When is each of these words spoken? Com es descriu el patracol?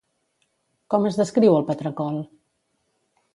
Com 0.93 1.05
es 1.09 1.19
descriu 1.19 1.59
el 1.59 1.67
patracol? 1.69 2.19